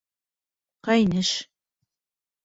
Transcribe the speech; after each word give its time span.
Ҡәйнеш. 0.87 1.33